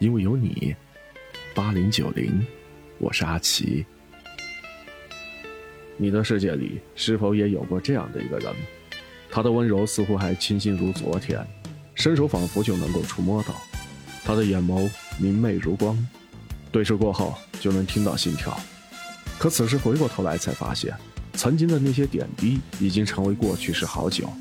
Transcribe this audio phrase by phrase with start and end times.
[0.00, 0.74] 因为有你。
[1.54, 2.44] 八零九零，
[2.98, 3.84] 我是阿奇。
[5.98, 8.50] 你的世界里是否也有过这样的一个人？
[9.30, 11.46] 他的温柔似乎还清新如昨天，
[11.94, 13.54] 伸手仿佛就能够触摸到。
[14.24, 15.94] 他的眼眸明媚如光，
[16.72, 18.58] 对视过后就能听到心跳。
[19.38, 20.94] 可此时回过头来才发现，
[21.34, 24.32] 曾经的那些点滴已经成为过去式好久。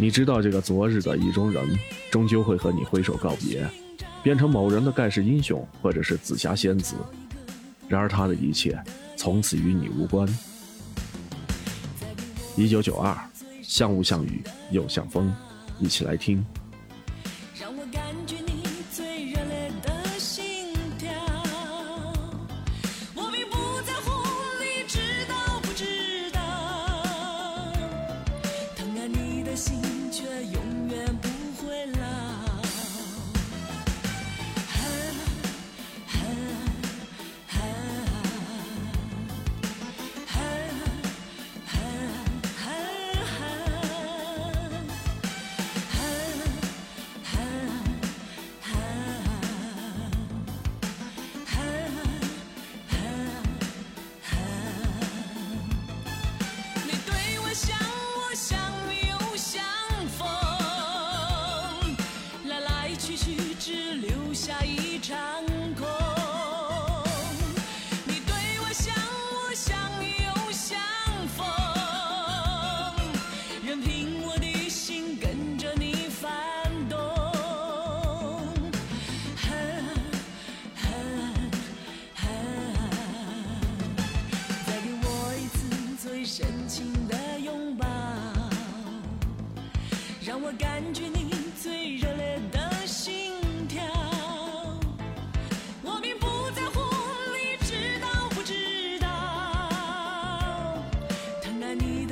[0.00, 1.76] 你知道这个昨日的意中人，
[2.08, 3.68] 终究会和你挥手告别，
[4.22, 6.94] 变成某人的盖世英雄，或者是紫霞仙子。
[7.88, 8.80] 然而他的一切，
[9.16, 10.28] 从此与你无关。
[12.54, 13.12] 一九九二，
[13.60, 14.40] 像雾像雨
[14.70, 15.34] 又像风，
[15.80, 16.46] 一起来听。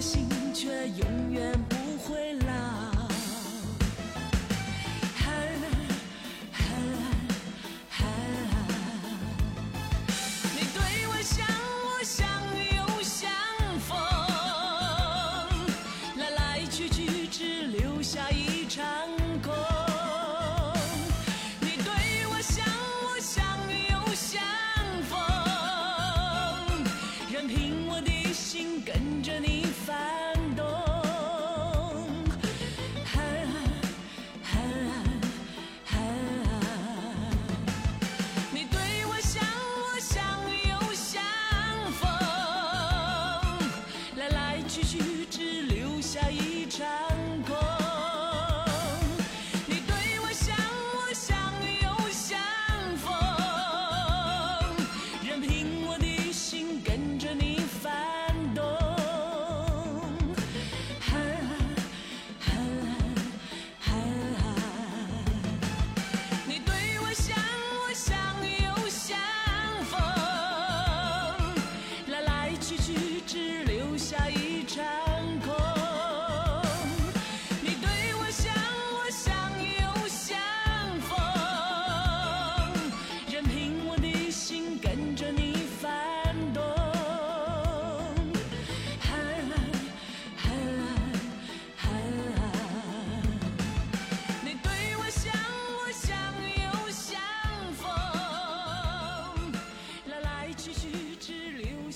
[0.00, 2.79] 心却永远不会老。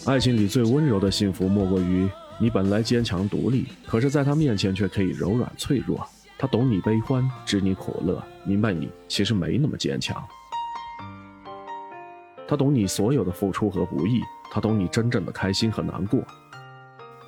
[0.06, 2.06] 爱情里最温柔的幸福，莫过于
[2.38, 6.06] 你本来坚强独立，可是在他面前却可以柔软脆弱。
[6.36, 10.22] 他懂你悲欢，知你苦乐，明白你其实没那么坚强。
[12.46, 14.20] 他懂你所有的付出和不易，
[14.50, 16.22] 他懂你真正的开心和难过。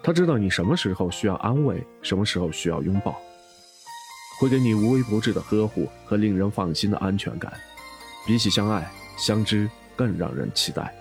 [0.02, 3.16] 他知道你什么时候需要安慰，什么时候需要拥抱，
[4.38, 7.50] 会给你无微不至的呵护和令人放心的安全感。
[8.26, 8.86] 比起相爱，
[9.16, 10.94] 相知更让人期待。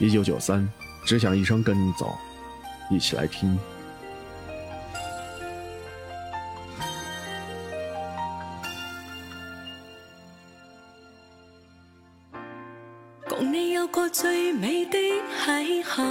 [0.00, 0.66] 一九九三，
[1.04, 2.16] 只想一生跟你走，
[2.90, 3.54] 一起来听。
[13.28, 14.96] 共你有过最美的
[15.44, 16.02] 邂逅，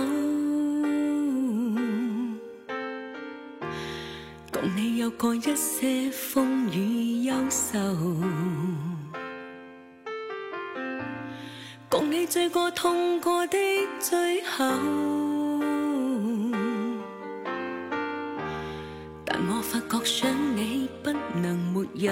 [4.51, 7.79] 共你有过一些风雨忧愁，
[11.99, 13.57] 共你醉过痛过的
[13.99, 14.65] 最后
[19.25, 22.09] 但我发觉想你不能没有。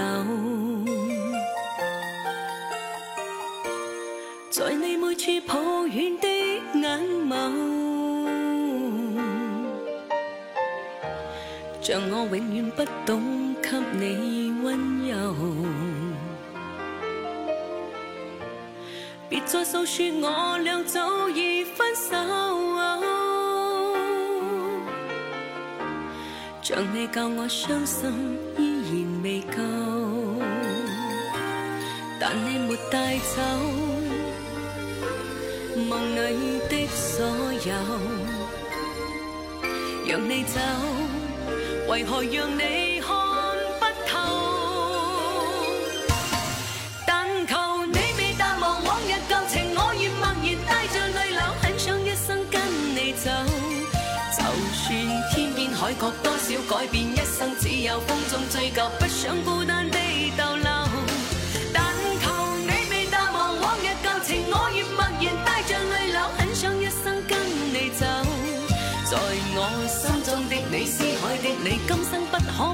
[4.50, 7.38] 在你每次抱怨的眼眸
[11.80, 15.87] 像我永远不懂给你温柔
[19.50, 22.12] 再诉说我俩早已分手。
[26.62, 28.62] 像你教我伤心依
[28.92, 29.64] 然未够，
[32.20, 33.42] 但你没带走
[35.90, 37.72] 梦里的所有。
[40.06, 40.60] 让你走，
[41.90, 42.87] 为何让你
[55.88, 59.98] 海角多少改变，一生只有风中追究，不想孤单地
[60.38, 60.70] 逗留。
[61.74, 61.82] 但
[62.20, 67.40] 求你未淡忘往日旧情，我愿默然带着泪流，很想一生跟
[67.72, 68.06] 你走。
[69.06, 69.18] 在
[69.56, 72.74] 我心中的你，思海的你，今生不可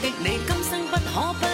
[0.00, 1.53] 的你，今生不可不